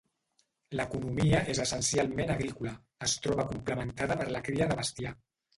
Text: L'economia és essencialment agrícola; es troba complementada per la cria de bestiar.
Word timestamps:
L'economia 0.79 1.41
és 1.53 1.59
essencialment 1.65 2.33
agrícola; 2.37 2.73
es 3.09 3.15
troba 3.27 3.47
complementada 3.53 4.21
per 4.23 4.29
la 4.37 4.43
cria 4.49 4.73
de 4.73 4.83
bestiar. 4.85 5.15